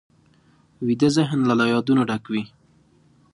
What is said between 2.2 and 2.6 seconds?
وي